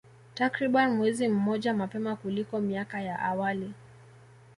Takriban 0.35 0.93
mwezi 0.97 1.27
mmoja 1.27 1.73
mapema 1.73 2.15
kuliko 2.15 2.59
miaka 2.59 3.01
ya 3.01 3.19
awali 3.19 3.73